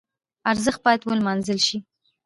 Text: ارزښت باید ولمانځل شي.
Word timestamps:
ارزښت 0.51 0.79
باید 0.85 1.01
ولمانځل 1.03 1.59
شي. 1.67 1.77